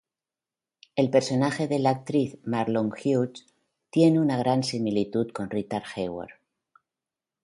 [0.95, 3.45] El personaje de la actriz Marlowe Hughes
[3.91, 6.39] tiene una gran similitud con Rita Hayworth.